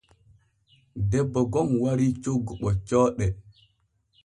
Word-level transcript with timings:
Debbo 1.09 1.39
gom 1.51 1.69
warii 1.81 2.13
coggu 2.23 2.53
ɓoccooɗe. 2.61 3.27